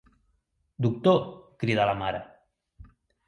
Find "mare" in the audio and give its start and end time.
2.01-2.25